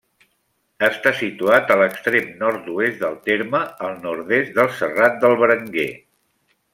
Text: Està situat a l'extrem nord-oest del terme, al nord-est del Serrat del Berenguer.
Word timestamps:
Està 0.87 1.11
situat 1.17 1.73
a 1.75 1.77
l'extrem 1.81 2.31
nord-oest 2.41 2.99
del 3.03 3.19
terme, 3.29 3.61
al 3.89 3.93
nord-est 4.09 4.53
del 4.59 4.71
Serrat 4.81 5.21
del 5.27 5.37
Berenguer. 5.45 5.87